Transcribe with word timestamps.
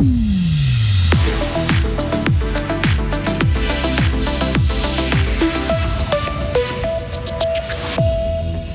Mm. 0.00 0.31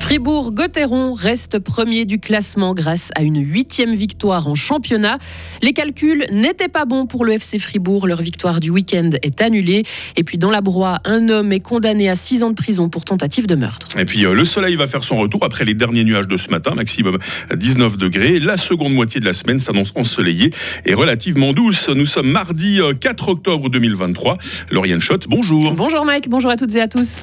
Fribourg-Gotteron 0.08 1.12
reste 1.12 1.58
premier 1.58 2.06
du 2.06 2.18
classement 2.18 2.72
grâce 2.72 3.10
à 3.14 3.22
une 3.22 3.44
huitième 3.46 3.94
victoire 3.94 4.48
en 4.48 4.54
championnat. 4.54 5.18
Les 5.60 5.74
calculs 5.74 6.24
n'étaient 6.32 6.68
pas 6.68 6.86
bons 6.86 7.04
pour 7.04 7.26
le 7.26 7.34
FC 7.34 7.58
Fribourg. 7.58 8.06
Leur 8.06 8.22
victoire 8.22 8.58
du 8.58 8.70
week-end 8.70 9.10
est 9.22 9.42
annulée. 9.42 9.82
Et 10.16 10.24
puis 10.24 10.38
dans 10.38 10.50
la 10.50 10.62
broie, 10.62 11.00
un 11.04 11.28
homme 11.28 11.52
est 11.52 11.60
condamné 11.60 12.08
à 12.08 12.14
six 12.14 12.42
ans 12.42 12.48
de 12.48 12.54
prison 12.54 12.88
pour 12.88 13.04
tentative 13.04 13.46
de 13.46 13.54
meurtre. 13.54 13.98
Et 13.98 14.06
puis 14.06 14.24
euh, 14.24 14.32
le 14.32 14.46
soleil 14.46 14.76
va 14.76 14.86
faire 14.86 15.04
son 15.04 15.18
retour 15.18 15.44
après 15.44 15.66
les 15.66 15.74
derniers 15.74 16.04
nuages 16.04 16.26
de 16.26 16.38
ce 16.38 16.48
matin, 16.48 16.74
maximum 16.74 17.18
19 17.54 17.98
degrés. 17.98 18.38
La 18.38 18.56
seconde 18.56 18.94
moitié 18.94 19.20
de 19.20 19.26
la 19.26 19.34
semaine 19.34 19.58
s'annonce 19.58 19.92
ensoleillée 19.94 20.54
et 20.86 20.94
relativement 20.94 21.52
douce. 21.52 21.90
Nous 21.90 22.06
sommes 22.06 22.30
mardi 22.30 22.80
4 22.98 23.28
euh, 23.28 23.32
octobre 23.32 23.68
2023. 23.68 24.38
Lauriane 24.70 25.02
Schott, 25.02 25.26
bonjour. 25.28 25.74
Bonjour 25.74 26.06
Mike, 26.06 26.30
bonjour 26.30 26.50
à 26.50 26.56
toutes 26.56 26.74
et 26.76 26.80
à 26.80 26.88
tous. 26.88 27.20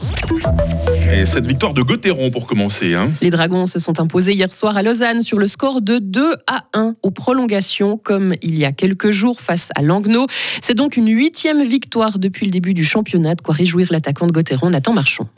Et 1.12 1.26
cette 1.26 1.46
victoire 1.46 1.74
de 1.74 1.82
Gauthieron 1.82 2.32
pour 2.32 2.48
commencer. 2.48 2.94
Hein. 2.94 3.12
Les 3.22 3.30
Dragons 3.30 3.66
se 3.66 3.80
sont 3.80 4.00
imposés 4.00 4.34
hier 4.34 4.52
soir 4.52 4.76
à 4.76 4.84
Lausanne 4.84 5.22
sur 5.22 5.38
le 5.38 5.48
score 5.48 5.82
de 5.82 6.00
2 6.00 6.34
à 6.48 6.66
1 6.74 6.96
aux 7.04 7.12
prolongations, 7.12 7.98
comme 7.98 8.34
il 8.42 8.58
y 8.58 8.66
a 8.66 8.72
quelques 8.72 9.12
jours 9.12 9.40
face 9.40 9.70
à 9.76 9.82
Langnau. 9.82 10.28
C'est 10.62 10.74
donc 10.74 10.98
une 10.98 11.10
huitième 11.10 11.64
victoire 11.64 12.20
depuis 12.20 12.46
le 12.46 12.52
début 12.52 12.74
du 12.74 12.84
championnat, 12.84 13.36
de 13.36 13.42
quoi 13.42 13.54
réjouir 13.54 13.88
l'attaquant 13.92 14.28
de 14.28 14.32
Gauthieron, 14.32 14.72
Nathan 14.72 14.94
Marchand. 14.94 15.30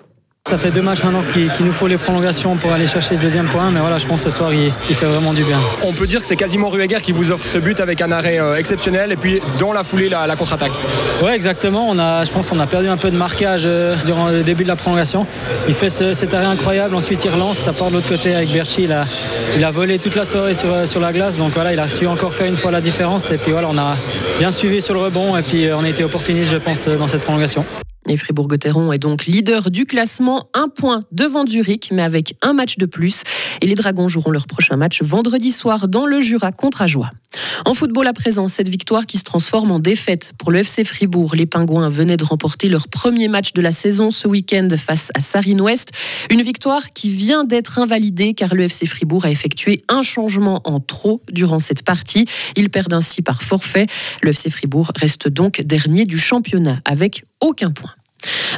Ça 0.48 0.58
fait 0.58 0.72
deux 0.72 0.82
matchs 0.82 1.04
maintenant 1.04 1.24
qu'il 1.34 1.50
nous 1.66 1.74
faut 1.74 1.88
les 1.88 1.98
prolongations 1.98 2.56
pour 2.56 2.72
aller 2.72 2.88
chercher 2.88 3.16
le 3.16 3.22
deuxième 3.22 3.48
point, 3.48 3.70
mais 3.70 3.82
voilà, 3.82 3.98
je 3.98 4.06
pense 4.06 4.24
que 4.24 4.30
ce 4.30 4.38
soir 4.38 4.54
il, 4.54 4.96
fait 4.96 5.06
vraiment 5.06 5.34
du 5.34 5.44
bien. 5.44 5.60
On 5.84 5.92
peut 5.92 6.08
dire 6.08 6.22
que 6.22 6.26
c'est 6.26 6.38
quasiment 6.38 6.70
Rueger 6.70 7.02
qui 7.02 7.12
vous 7.12 7.34
offre 7.34 7.46
ce 7.46 7.58
but 7.58 7.82
avec 7.82 8.02
un 8.02 8.14
arrêt 8.14 8.40
euh, 8.40 8.56
exceptionnel 8.56 9.12
et 9.12 9.18
puis 9.18 9.42
dans 9.60 9.74
la 9.74 9.84
foulée 9.84 10.08
la, 10.08 10.34
contre-attaque. 10.38 10.72
Ouais, 11.22 11.36
exactement. 11.36 11.90
On 11.90 12.00
a, 12.00 12.24
je 12.24 12.32
pense 12.32 12.50
qu'on 12.50 12.62
a 12.62 12.66
perdu 12.66 12.88
un 12.88 12.96
peu 12.96 13.12
de 13.12 13.18
marquage 13.18 13.64
euh, 13.66 13.98
durant 14.06 14.30
le 14.30 14.42
début 14.42 14.64
de 14.64 14.70
la 14.70 14.78
prolongation. 14.78 15.28
Il 15.68 15.74
fait 15.74 15.90
cet 15.90 16.34
arrêt 16.34 16.46
incroyable, 16.46 16.96
ensuite 16.96 17.26
il 17.26 17.30
relance, 17.30 17.58
ça 17.58 17.74
part 17.74 17.90
de 17.90 17.96
l'autre 17.96 18.08
côté 18.08 18.34
avec 18.34 18.50
Berchi. 18.54 18.84
Il 18.84 18.94
a, 18.94 19.04
il 19.58 19.66
a 19.66 19.72
volé 19.72 20.00
toute 20.00 20.16
la 20.16 20.24
soirée 20.24 20.54
sur, 20.54 20.74
euh, 20.74 20.86
sur 20.86 21.02
la 21.02 21.12
glace, 21.12 21.36
donc 21.36 21.56
voilà, 21.56 21.74
il 21.74 21.80
a 21.82 21.90
su 21.90 22.08
encore 22.08 22.34
faire 22.34 22.48
une 22.48 22.56
fois 22.56 22.72
la 22.72 22.80
différence 22.80 23.32
et 23.32 23.38
puis 23.38 23.52
voilà, 23.52 23.68
on 23.70 23.78
a 23.78 23.98
bien 24.40 24.52
suivi 24.52 24.80
sur 24.80 24.94
le 24.94 25.02
rebond 25.02 25.36
et 25.36 25.42
puis 25.42 25.68
on 25.78 25.84
a 25.84 25.90
été 25.90 26.06
opportuniste, 26.06 26.52
je 26.52 26.58
pense, 26.58 26.88
dans 26.88 27.10
cette 27.10 27.24
prolongation. 27.24 27.66
Et 28.10 28.18
Fribourg-Gotteron 28.18 28.94
est 28.94 29.00
donc 29.00 29.26
leader 29.26 29.70
du 29.70 29.86
classement, 29.86 30.50
un 30.54 30.70
point 30.70 31.04
devant 31.12 31.46
Zurich, 31.46 31.90
mais 31.92 32.02
avec 32.02 32.36
un 32.42 32.54
match 32.54 32.78
de 32.78 32.86
plus. 32.86 33.24
Et 33.62 33.68
les 33.68 33.76
Dragons 33.76 34.08
joueront 34.08 34.32
leur 34.32 34.48
prochain 34.48 34.78
match 34.78 35.02
vendredi 35.02 35.52
soir 35.52 35.88
dans 35.88 36.06
le 36.06 36.20
Jura 36.20 36.52
contre 36.52 36.82
Ajoie. 36.82 37.12
En 37.66 37.74
football 37.74 38.08
à 38.08 38.14
présent, 38.14 38.48
cette 38.48 38.70
victoire 38.70 39.06
qui 39.06 39.18
se 39.18 39.24
transforme 39.24 39.72
en 39.72 39.80
défaite 39.80 40.34
pour 40.38 40.52
le 40.52 40.60
FC 40.60 40.84
Fribourg. 40.84 41.36
Les 41.36 41.46
Pingouins 41.46 41.90
venaient 41.90 42.18
de 42.18 42.24
remporter 42.24 42.70
leur 42.70 42.88
premier 42.88 43.28
match 43.28 43.54
de 43.54 43.62
la 43.62 43.72
saison 43.72 44.12
ce 44.12 44.28
week-end 44.28 44.70
face 44.78 45.10
à 45.14 45.20
Sarine 45.20 45.62
Ouest. 45.62 45.90
Une 46.30 46.42
victoire 46.42 46.90
qui 46.92 47.10
vient 47.10 47.44
d'être 47.44 47.80
invalidée 47.80 48.34
car 48.34 48.56
le 48.56 48.64
FC 48.64 48.86
Fribourg 48.86 49.26
a 49.26 49.32
effectué 49.32 49.84
un 49.90 50.02
changement 50.02 50.62
en 50.64 50.80
trop 50.80 51.22
durant 51.30 51.60
cette 51.60 51.84
partie. 51.84 52.26
Ils 52.56 52.70
perdent 52.70 52.94
ainsi 52.94 53.22
par 53.22 53.42
forfait. 53.44 53.88
Le 54.22 54.30
FC 54.30 54.50
Fribourg 54.50 54.92
reste 54.96 55.28
donc 55.28 55.62
dernier 55.62 56.06
du 56.06 56.18
championnat 56.18 56.80
avec 56.86 57.24
aucun 57.42 57.72
point. 57.72 57.94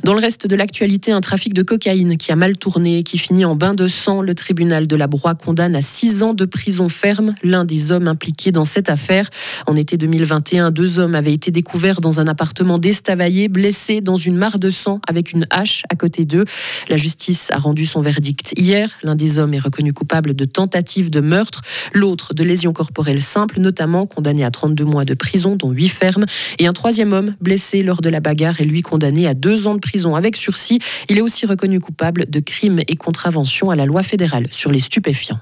Dans 0.03 0.13
le 0.13 0.19
reste 0.19 0.47
de 0.47 0.55
l'actualité, 0.55 1.11
un 1.11 1.21
trafic 1.21 1.53
de 1.53 1.61
cocaïne 1.61 2.17
qui 2.17 2.31
a 2.31 2.35
mal 2.35 2.57
tourné, 2.57 3.03
qui 3.03 3.17
finit 3.17 3.45
en 3.45 3.55
bain 3.55 3.73
de 3.73 3.87
sang. 3.87 4.21
Le 4.21 4.33
tribunal 4.33 4.87
de 4.87 4.95
la 4.95 5.07
Broye 5.07 5.35
condamne 5.35 5.75
à 5.75 5.81
six 5.81 6.23
ans 6.23 6.33
de 6.33 6.45
prison 6.45 6.89
ferme 6.89 7.35
l'un 7.43 7.65
des 7.65 7.91
hommes 7.91 8.07
impliqués 8.07 8.51
dans 8.51 8.65
cette 8.65 8.89
affaire. 8.89 9.29
En 9.67 9.75
été 9.75 9.97
2021, 9.97 10.71
deux 10.71 10.99
hommes 10.99 11.15
avaient 11.15 11.33
été 11.33 11.51
découverts 11.51 12.01
dans 12.01 12.19
un 12.19 12.27
appartement 12.27 12.77
d'Estavaillé, 12.77 13.49
blessés 13.49 14.01
dans 14.01 14.15
une 14.15 14.35
mare 14.35 14.59
de 14.59 14.69
sang 14.69 14.99
avec 15.07 15.33
une 15.33 15.45
hache 15.49 15.83
à 15.89 15.95
côté 15.95 16.25
d'eux. 16.25 16.45
La 16.87 16.97
justice 16.97 17.49
a 17.51 17.57
rendu 17.57 17.85
son 17.85 18.01
verdict 18.01 18.53
hier. 18.57 18.89
L'un 19.03 19.15
des 19.15 19.37
hommes 19.37 19.53
est 19.53 19.59
reconnu 19.59 19.91
coupable 19.91 20.33
de 20.33 20.45
tentative 20.45 21.09
de 21.09 21.19
meurtre, 21.19 21.61
l'autre 21.93 22.33
de 22.33 22.43
lésions 22.43 22.73
corporelles 22.73 23.21
simples, 23.21 23.59
notamment 23.59 24.05
condamné 24.05 24.45
à 24.45 24.51
32 24.51 24.85
mois 24.85 25.05
de 25.05 25.13
prison, 25.13 25.55
dont 25.55 25.71
8 25.71 25.89
fermes. 25.89 26.25
Et 26.57 26.67
un 26.67 26.73
troisième 26.73 27.11
homme 27.11 27.35
blessé 27.41 27.83
lors 27.83 28.01
de 28.01 28.09
la 28.09 28.19
bagarre 28.21 28.61
est 28.61 28.65
lui 28.65 28.81
condamné 28.81 29.27
à 29.27 29.33
deux 29.33 29.48
ans 29.67 29.75
de 29.75 29.79
prison 29.79 30.15
avec 30.15 30.35
sursis. 30.35 30.79
Il 31.09 31.17
est 31.17 31.21
aussi 31.21 31.45
reconnu 31.45 31.79
coupable 31.79 32.29
de 32.29 32.39
crimes 32.39 32.79
et 32.87 32.95
contraventions 32.95 33.69
à 33.69 33.75
la 33.75 33.85
loi 33.85 34.03
fédérale 34.03 34.47
sur 34.51 34.71
les 34.71 34.79
stupéfiants. 34.79 35.39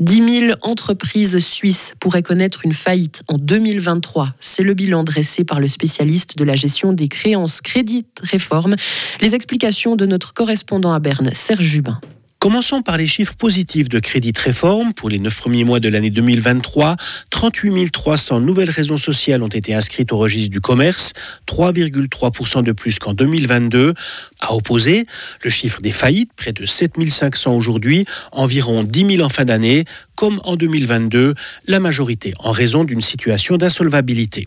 10 0.00 0.40
000 0.48 0.52
entreprises 0.62 1.38
suisses 1.38 1.92
pourraient 2.00 2.22
connaître 2.22 2.64
une 2.64 2.72
faillite 2.72 3.22
en 3.28 3.38
2023. 3.38 4.30
C'est 4.40 4.62
le 4.62 4.74
bilan 4.74 5.04
dressé 5.04 5.44
par 5.44 5.60
le 5.60 5.68
spécialiste 5.68 6.36
de 6.36 6.44
la 6.44 6.54
gestion 6.54 6.92
des 6.92 7.08
créances 7.08 7.60
Crédit 7.60 8.06
Réforme. 8.22 8.76
Les 9.20 9.34
explications 9.34 9.96
de 9.96 10.06
notre 10.06 10.32
correspondant 10.32 10.92
à 10.92 10.98
Berne, 10.98 11.30
Serge 11.34 11.64
Jubin. 11.64 12.00
Commençons 12.44 12.82
par 12.82 12.98
les 12.98 13.06
chiffres 13.06 13.32
positifs 13.32 13.88
de 13.88 13.98
Crédit 13.98 14.34
Réforme. 14.36 14.92
Pour 14.92 15.08
les 15.08 15.18
neuf 15.18 15.34
premiers 15.34 15.64
mois 15.64 15.80
de 15.80 15.88
l'année 15.88 16.10
2023, 16.10 16.96
38 17.30 17.90
300 17.90 18.40
nouvelles 18.40 18.68
raisons 18.68 18.98
sociales 18.98 19.42
ont 19.42 19.48
été 19.48 19.72
inscrites 19.72 20.12
au 20.12 20.18
registre 20.18 20.50
du 20.50 20.60
commerce, 20.60 21.14
3,3% 21.48 22.62
de 22.62 22.72
plus 22.72 22.98
qu'en 22.98 23.14
2022. 23.14 23.94
À 24.40 24.54
opposer, 24.54 25.06
le 25.42 25.48
chiffre 25.48 25.80
des 25.80 25.90
faillites, 25.90 26.32
près 26.36 26.52
de 26.52 26.66
7 26.66 26.96
500 27.08 27.56
aujourd'hui, 27.56 28.04
environ 28.30 28.84
10 28.84 29.16
000 29.16 29.24
en 29.24 29.30
fin 29.30 29.46
d'année, 29.46 29.86
comme 30.14 30.38
en 30.44 30.56
2022, 30.56 31.32
la 31.66 31.80
majorité 31.80 32.34
en 32.40 32.50
raison 32.50 32.84
d'une 32.84 33.00
situation 33.00 33.56
d'insolvabilité. 33.56 34.46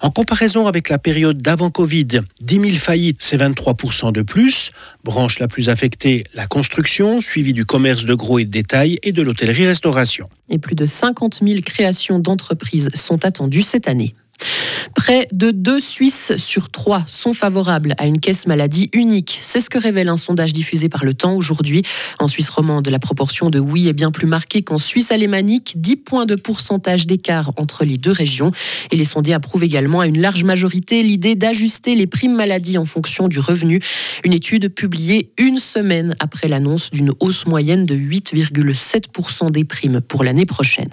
En 0.00 0.10
comparaison 0.10 0.66
avec 0.66 0.88
la 0.88 0.98
période 0.98 1.40
d'avant 1.40 1.70
Covid, 1.70 2.20
10 2.40 2.54
000 2.54 2.64
faillites, 2.76 3.18
c'est 3.20 3.36
23% 3.36 4.12
de 4.12 4.22
plus. 4.22 4.70
Branche 5.04 5.38
la 5.38 5.48
plus 5.48 5.68
affectée, 5.68 6.24
la 6.34 6.46
construction, 6.46 7.20
suivie 7.20 7.52
du 7.52 7.64
commerce 7.64 8.04
de 8.04 8.14
gros 8.14 8.38
et 8.38 8.44
de 8.44 8.50
détail 8.50 8.98
et 9.02 9.12
de 9.12 9.22
l'hôtellerie-restauration. 9.22 10.28
Et 10.48 10.58
plus 10.58 10.74
de 10.74 10.84
50 10.84 11.40
000 11.42 11.60
créations 11.64 12.18
d'entreprises 12.18 12.88
sont 12.94 13.24
attendues 13.24 13.62
cette 13.62 13.88
année. 13.88 14.14
Près 14.94 15.28
de 15.32 15.50
deux 15.50 15.80
Suisses 15.80 16.32
sur 16.38 16.70
trois 16.70 17.04
sont 17.06 17.34
favorables 17.34 17.94
à 17.98 18.06
une 18.06 18.20
caisse 18.20 18.46
maladie 18.46 18.90
unique. 18.92 19.38
C'est 19.42 19.60
ce 19.60 19.68
que 19.68 19.78
révèle 19.78 20.08
un 20.08 20.16
sondage 20.16 20.52
diffusé 20.52 20.88
par 20.88 21.04
Le 21.04 21.14
Temps 21.14 21.34
aujourd'hui. 21.34 21.82
En 22.20 22.26
Suisse 22.26 22.48
romande, 22.48 22.88
la 22.88 22.98
proportion 22.98 23.50
de 23.50 23.58
oui 23.58 23.88
est 23.88 23.92
bien 23.92 24.10
plus 24.10 24.26
marquée 24.26 24.62
qu'en 24.62 24.78
Suisse 24.78 25.10
alémanique, 25.12 25.74
10 25.76 25.96
points 25.96 26.26
de 26.26 26.36
pourcentage 26.36 27.06
d'écart 27.06 27.52
entre 27.56 27.84
les 27.84 27.96
deux 27.96 28.12
régions. 28.12 28.50
Et 28.90 28.96
les 28.96 29.04
sondés 29.04 29.32
approuvent 29.32 29.64
également 29.64 30.00
à 30.00 30.06
une 30.06 30.20
large 30.20 30.44
majorité 30.44 31.02
l'idée 31.02 31.34
d'ajuster 31.34 31.94
les 31.94 32.06
primes 32.06 32.34
maladie 32.34 32.78
en 32.78 32.84
fonction 32.84 33.28
du 33.28 33.40
revenu. 33.40 33.80
Une 34.24 34.32
étude 34.32 34.72
publiée 34.72 35.32
une 35.38 35.58
semaine 35.58 36.16
après 36.18 36.48
l'annonce 36.48 36.90
d'une 36.90 37.12
hausse 37.20 37.46
moyenne 37.46 37.84
de 37.84 37.94
8,7% 37.94 39.50
des 39.50 39.64
primes 39.64 40.00
pour 40.00 40.24
l'année 40.24 40.46
prochaine. 40.46 40.90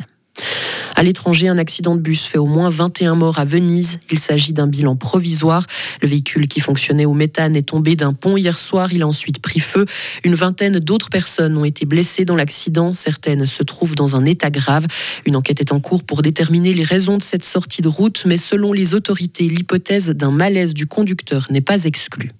À 0.95 1.03
l'étranger, 1.03 1.47
un 1.47 1.57
accident 1.57 1.95
de 1.95 2.01
bus 2.01 2.25
fait 2.25 2.37
au 2.37 2.45
moins 2.45 2.69
21 2.69 3.15
morts 3.15 3.39
à 3.39 3.45
Venise. 3.45 3.97
Il 4.11 4.19
s'agit 4.19 4.53
d'un 4.53 4.67
bilan 4.67 4.95
provisoire. 4.95 5.65
Le 6.01 6.07
véhicule 6.07 6.47
qui 6.47 6.59
fonctionnait 6.59 7.05
au 7.05 7.13
méthane 7.13 7.55
est 7.55 7.63
tombé 7.69 7.95
d'un 7.95 8.13
pont 8.13 8.37
hier 8.37 8.57
soir. 8.57 8.93
Il 8.93 9.01
a 9.01 9.07
ensuite 9.07 9.39
pris 9.39 9.59
feu. 9.59 9.85
Une 10.23 10.35
vingtaine 10.35 10.79
d'autres 10.79 11.09
personnes 11.09 11.57
ont 11.57 11.65
été 11.65 11.85
blessées 11.85 12.25
dans 12.25 12.35
l'accident. 12.35 12.93
Certaines 12.93 13.45
se 13.45 13.63
trouvent 13.63 13.95
dans 13.95 14.15
un 14.15 14.25
état 14.25 14.49
grave. 14.49 14.85
Une 15.25 15.35
enquête 15.35 15.61
est 15.61 15.71
en 15.71 15.79
cours 15.79 16.03
pour 16.03 16.21
déterminer 16.21 16.73
les 16.73 16.83
raisons 16.83 17.17
de 17.17 17.23
cette 17.23 17.45
sortie 17.45 17.81
de 17.81 17.87
route, 17.87 18.23
mais 18.25 18.37
selon 18.37 18.73
les 18.73 18.93
autorités, 18.93 19.47
l'hypothèse 19.47 20.09
d'un 20.09 20.31
malaise 20.31 20.73
du 20.73 20.87
conducteur 20.87 21.47
n'est 21.49 21.61
pas 21.61 21.85
exclue. 21.85 22.31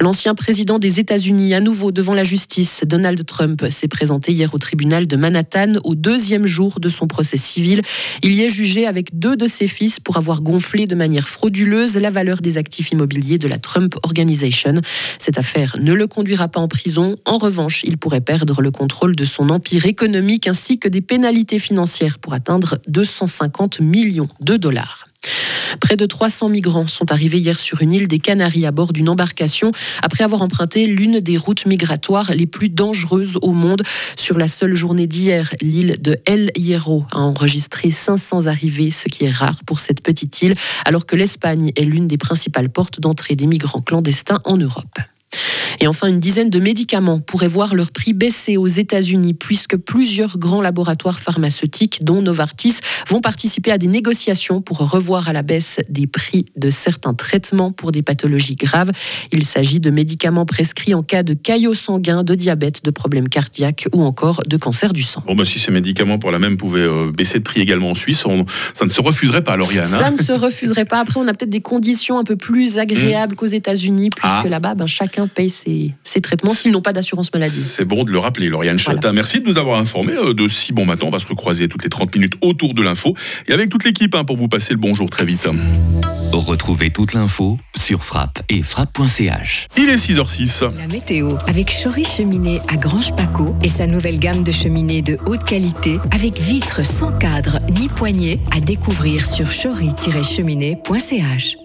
L'ancien 0.00 0.34
président 0.34 0.78
des 0.78 1.00
États-Unis, 1.00 1.54
à 1.54 1.60
nouveau 1.60 1.90
devant 1.90 2.12
la 2.12 2.24
justice, 2.24 2.82
Donald 2.84 3.24
Trump, 3.24 3.64
s'est 3.70 3.88
présenté 3.88 4.32
hier 4.32 4.52
au 4.52 4.58
tribunal 4.58 5.06
de 5.06 5.16
Manhattan 5.16 5.74
au 5.84 5.94
deuxième 5.94 6.46
jour 6.46 6.80
de 6.80 6.88
son 6.88 7.06
procès 7.06 7.38
civil. 7.38 7.80
Il 8.22 8.34
y 8.34 8.42
est 8.42 8.50
jugé 8.50 8.86
avec 8.86 9.18
deux 9.18 9.36
de 9.36 9.46
ses 9.46 9.66
fils 9.66 9.98
pour 9.98 10.18
avoir 10.18 10.42
gonflé 10.42 10.86
de 10.86 10.94
manière 10.94 11.28
frauduleuse 11.28 11.96
la 11.96 12.10
valeur 12.10 12.42
des 12.42 12.58
actifs 12.58 12.90
immobiliers 12.90 13.38
de 13.38 13.48
la 13.48 13.58
Trump 13.58 13.94
Organization. 14.02 14.80
Cette 15.18 15.38
affaire 15.38 15.76
ne 15.80 15.94
le 15.94 16.06
conduira 16.06 16.48
pas 16.48 16.60
en 16.60 16.68
prison. 16.68 17.16
En 17.24 17.38
revanche, 17.38 17.82
il 17.84 17.96
pourrait 17.96 18.20
perdre 18.20 18.60
le 18.60 18.70
contrôle 18.70 19.16
de 19.16 19.24
son 19.24 19.48
empire 19.48 19.86
économique 19.86 20.46
ainsi 20.46 20.78
que 20.78 20.88
des 20.88 21.00
pénalités 21.00 21.58
financières 21.58 22.18
pour 22.18 22.34
atteindre 22.34 22.78
250 22.86 23.80
millions 23.80 24.28
de 24.40 24.56
dollars. 24.56 25.05
Près 25.80 25.96
de 25.96 26.06
300 26.06 26.48
migrants 26.48 26.86
sont 26.86 27.12
arrivés 27.12 27.38
hier 27.38 27.58
sur 27.58 27.82
une 27.82 27.92
île 27.92 28.08
des 28.08 28.18
Canaries 28.18 28.66
à 28.66 28.70
bord 28.70 28.92
d'une 28.92 29.08
embarcation 29.08 29.72
après 30.02 30.24
avoir 30.24 30.42
emprunté 30.42 30.86
l'une 30.86 31.20
des 31.20 31.36
routes 31.36 31.66
migratoires 31.66 32.32
les 32.32 32.46
plus 32.46 32.68
dangereuses 32.68 33.38
au 33.42 33.52
monde. 33.52 33.82
Sur 34.16 34.38
la 34.38 34.48
seule 34.48 34.74
journée 34.74 35.06
d'hier, 35.06 35.50
l'île 35.60 35.96
de 36.00 36.16
El 36.24 36.50
Hierro 36.56 37.04
a 37.12 37.20
enregistré 37.20 37.90
500 37.90 38.46
arrivées, 38.46 38.90
ce 38.90 39.06
qui 39.08 39.24
est 39.24 39.30
rare 39.30 39.60
pour 39.64 39.80
cette 39.80 40.00
petite 40.00 40.42
île, 40.42 40.54
alors 40.84 41.06
que 41.06 41.16
l'Espagne 41.16 41.72
est 41.76 41.84
l'une 41.84 42.08
des 42.08 42.18
principales 42.18 42.68
portes 42.68 43.00
d'entrée 43.00 43.36
des 43.36 43.46
migrants 43.46 43.80
clandestins 43.80 44.40
en 44.44 44.56
Europe. 44.56 44.98
Et 45.80 45.86
enfin, 45.86 46.08
une 46.08 46.20
dizaine 46.20 46.50
de 46.50 46.58
médicaments 46.58 47.20
pourraient 47.20 47.48
voir 47.48 47.74
leur 47.74 47.90
prix 47.90 48.12
baisser 48.12 48.56
aux 48.56 48.66
États-Unis, 48.66 49.34
puisque 49.34 49.76
plusieurs 49.76 50.38
grands 50.38 50.60
laboratoires 50.60 51.20
pharmaceutiques, 51.20 52.04
dont 52.04 52.22
Novartis, 52.22 52.76
vont 53.08 53.20
participer 53.20 53.70
à 53.70 53.78
des 53.78 53.86
négociations 53.86 54.60
pour 54.60 54.78
revoir 54.78 55.28
à 55.28 55.32
la 55.32 55.42
baisse 55.42 55.78
des 55.88 56.06
prix 56.06 56.46
de 56.56 56.70
certains 56.70 57.14
traitements 57.14 57.72
pour 57.72 57.92
des 57.92 58.02
pathologies 58.02 58.56
graves. 58.56 58.92
Il 59.32 59.44
s'agit 59.44 59.80
de 59.80 59.90
médicaments 59.90 60.46
prescrits 60.46 60.94
en 60.94 61.02
cas 61.02 61.22
de 61.22 61.34
caillot 61.34 61.74
sanguin, 61.74 62.24
de 62.24 62.34
diabète, 62.34 62.84
de 62.84 62.90
problèmes 62.90 63.28
cardiaques 63.28 63.88
ou 63.94 64.02
encore 64.02 64.42
de 64.46 64.56
cancer 64.56 64.92
du 64.92 65.02
sang. 65.02 65.22
Bon, 65.26 65.34
bah, 65.34 65.44
si 65.44 65.58
ces 65.58 65.70
médicaments 65.70 66.18
pour 66.18 66.30
la 66.30 66.38
même 66.38 66.56
pouvaient 66.56 66.80
euh, 66.80 67.12
baisser 67.12 67.38
de 67.38 67.44
prix 67.44 67.60
également 67.60 67.90
en 67.90 67.94
Suisse, 67.94 68.24
ça 68.74 68.84
ne 68.84 68.90
se 68.90 69.00
refuserait 69.00 69.42
pas, 69.42 69.56
Lauriane. 69.56 69.92
Hein. 69.92 69.98
ça 69.98 70.10
ne 70.10 70.16
se 70.16 70.32
refuserait 70.32 70.84
pas. 70.84 71.00
Après, 71.00 71.20
on 71.20 71.28
a 71.28 71.34
peut-être 71.34 71.50
des 71.50 71.60
conditions 71.60 72.18
un 72.18 72.24
peu 72.24 72.36
plus 72.36 72.78
agréables 72.78 73.34
mmh. 73.34 73.36
qu'aux 73.36 73.46
États-Unis, 73.46 74.10
puisque 74.10 74.44
ah. 74.44 74.48
là-bas, 74.48 74.74
ben, 74.74 74.86
chacun 74.86 75.26
paye 75.26 75.50
ses, 75.50 75.65
traitements 76.22 76.54
s'ils 76.54 76.72
n'ont 76.72 76.82
pas 76.82 76.92
d'assurance 76.92 77.32
maladie. 77.32 77.60
C'est 77.60 77.84
bon 77.84 78.04
de 78.04 78.12
le 78.12 78.18
rappeler, 78.18 78.48
Lauriane 78.48 78.78
voilà. 78.84 79.12
Merci 79.12 79.40
de 79.40 79.46
nous 79.46 79.58
avoir 79.58 79.78
informés 79.78 80.16
euh, 80.16 80.34
de 80.34 80.48
si 80.48 80.72
bon 80.72 80.84
matin. 80.84 81.06
On 81.06 81.10
va 81.10 81.18
se 81.18 81.26
recroiser 81.26 81.68
toutes 81.68 81.84
les 81.84 81.88
30 81.88 82.14
minutes 82.14 82.34
autour 82.40 82.74
de 82.74 82.82
l'info 82.82 83.14
et 83.48 83.52
avec 83.52 83.70
toute 83.70 83.84
l'équipe 83.84 84.14
hein, 84.14 84.24
pour 84.24 84.36
vous 84.36 84.48
passer 84.48 84.72
le 84.72 84.78
bonjour 84.78 85.10
très 85.10 85.24
vite. 85.24 85.48
Retrouvez 86.32 86.90
toute 86.90 87.14
l'info 87.14 87.58
sur 87.76 88.02
frappe 88.02 88.40
et 88.48 88.62
frappe.ch. 88.62 89.68
Il 89.76 89.88
est 89.88 89.96
6h06. 89.96 90.76
La 90.76 90.86
météo 90.86 91.36
avec 91.46 91.72
Chory 91.82 92.04
Cheminée 92.04 92.60
à 92.68 92.76
Grange 92.76 93.14
Paco 93.16 93.54
et 93.62 93.68
sa 93.68 93.86
nouvelle 93.86 94.18
gamme 94.18 94.42
de 94.42 94.52
cheminées 94.52 95.02
de 95.02 95.18
haute 95.26 95.44
qualité 95.44 95.98
avec 96.10 96.38
vitres 96.38 96.84
sans 96.84 97.12
cadre 97.12 97.60
ni 97.70 97.88
poignée 97.88 98.40
à 98.54 98.60
découvrir 98.60 99.26
sur 99.26 99.48
chory-cheminée.ch. 99.48 101.56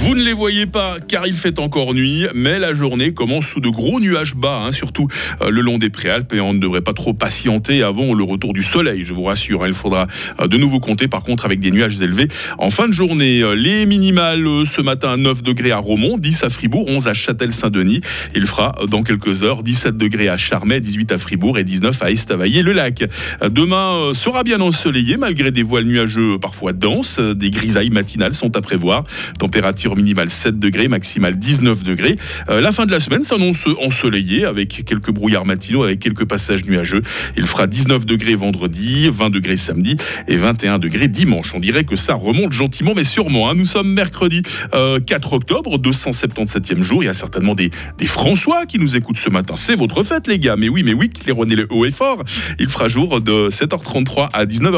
Vous 0.00 0.14
ne 0.14 0.22
les 0.22 0.32
voyez 0.32 0.66
pas 0.66 0.96
car 1.06 1.26
il 1.26 1.34
fait 1.34 1.58
encore 1.58 1.94
nuit, 1.94 2.26
mais 2.34 2.58
la 2.58 2.72
journée 2.72 3.12
commence 3.12 3.46
sous 3.46 3.60
de 3.60 3.68
gros 3.68 3.98
nuages 3.98 4.34
bas, 4.34 4.62
hein, 4.64 4.72
surtout 4.72 5.08
euh, 5.40 5.50
le 5.50 5.60
long 5.62 5.78
des 5.78 5.90
préalpes, 5.90 6.32
et 6.32 6.40
on 6.40 6.52
ne 6.52 6.58
devrait 6.58 6.82
pas 6.82 6.92
trop 6.92 7.14
patienter 7.14 7.82
avant 7.82 8.14
le 8.14 8.22
retour 8.22 8.52
du 8.52 8.62
soleil, 8.62 9.04
je 9.04 9.14
vous 9.14 9.24
rassure. 9.24 9.64
Hein. 9.64 9.68
il 9.68 9.74
faudra 9.74 10.06
euh, 10.40 10.48
de 10.48 10.56
nouveau 10.56 10.80
compter 10.80 11.08
par 11.08 11.22
contre 11.22 11.44
avec 11.44 11.60
des 11.60 11.70
nuages 11.70 12.00
élevés 12.00 12.28
en 12.58 12.70
fin 12.70 12.88
de 12.88 12.92
journée. 12.92 13.42
Euh, 13.42 13.54
les 13.54 13.86
minimales 13.86 14.46
ce 14.66 14.80
matin 14.80 15.16
9 15.16 15.42
degrés 15.42 15.72
à 15.72 15.78
Romont, 15.78 16.18
10 16.18 16.44
à 16.44 16.50
Fribourg, 16.50 16.86
11 16.88 17.08
à 17.08 17.14
Châtel-Saint-Denis. 17.14 18.00
Il 18.34 18.46
fera 18.46 18.76
dans 18.88 19.02
quelques 19.02 19.42
heures 19.42 19.62
17 19.62 19.96
degrés 19.96 20.28
à 20.28 20.36
Charmey, 20.36 20.80
18 20.80 21.12
à 21.12 21.18
Fribourg 21.18 21.58
et 21.58 21.64
19 21.64 22.02
à 22.02 22.10
Estavayer-le-Lac. 22.10 23.04
Demain 23.50 24.12
sera 24.14 24.42
bien 24.42 24.60
ensoleillé 24.60 25.16
malgré 25.16 25.50
des 25.50 25.62
voiles 25.62 25.84
nuageux 25.84 26.38
parfois 26.38 26.72
denses. 26.72 27.18
Des 27.18 27.50
grisailles 27.50 27.90
matinales 27.90 28.34
sont 28.34 28.56
à 28.56 28.60
prévoir. 28.60 29.04
Température 29.38 29.85
minimale 29.94 30.30
7 30.30 30.58
degrés, 30.58 30.88
maximale 30.88 31.36
19 31.36 31.84
degrés. 31.84 32.16
Euh, 32.48 32.60
la 32.60 32.72
fin 32.72 32.86
de 32.86 32.90
la 32.90 33.00
semaine 33.00 33.22
s'annonce 33.22 33.66
ensoleillée 33.80 34.44
avec 34.44 34.84
quelques 34.84 35.10
brouillards 35.10 35.44
matinaux, 35.44 35.84
avec 35.84 36.00
quelques 36.00 36.24
passages 36.24 36.64
nuageux. 36.64 37.02
Il 37.36 37.46
fera 37.46 37.66
19 37.66 38.06
degrés 38.06 38.34
vendredi, 38.34 39.08
20 39.08 39.30
degrés 39.30 39.56
samedi 39.56 39.96
et 40.26 40.36
21 40.36 40.78
degrés 40.78 41.08
dimanche. 41.08 41.54
On 41.54 41.60
dirait 41.60 41.84
que 41.84 41.96
ça 41.96 42.14
remonte 42.14 42.52
gentiment 42.52 42.94
mais 42.96 43.04
sûrement. 43.04 43.50
Hein. 43.50 43.54
Nous 43.54 43.66
sommes 43.66 43.92
mercredi 43.92 44.42
4 44.42 44.74
euh, 44.74 45.36
octobre, 45.36 45.78
277e 45.78 46.82
jour. 46.82 47.02
Il 47.02 47.06
y 47.06 47.10
a 47.10 47.14
certainement 47.14 47.54
des, 47.54 47.70
François 48.06 48.66
qui 48.66 48.78
nous 48.78 48.96
écoutent 48.96 49.18
ce 49.18 49.28
matin. 49.28 49.54
C'est 49.56 49.76
votre 49.76 50.02
fête 50.02 50.26
les 50.26 50.38
gars. 50.38 50.56
Mais 50.56 50.68
oui, 50.68 50.82
mais 50.82 50.94
oui, 50.94 51.10
les 51.26 51.56
le 51.56 51.66
haut 51.70 51.84
et 51.84 51.90
fort. 51.90 52.22
Il 52.58 52.68
fera 52.68 52.88
jour 52.88 53.20
de 53.20 53.50
7h33 53.50 54.28
à 54.32 54.46
19h. 54.46 54.74